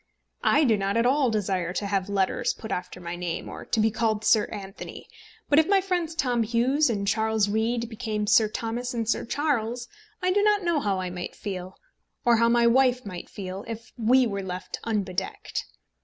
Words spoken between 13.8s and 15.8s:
we were left unbedecked.